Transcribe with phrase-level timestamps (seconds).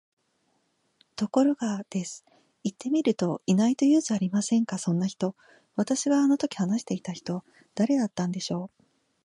[1.15, 2.25] ところが、です。
[2.63, 5.35] 行ってみると居ないと言うじゃありませんか、そんな人。
[5.75, 7.43] 私があの時話していた人、
[7.75, 8.83] 誰だったんでしょう？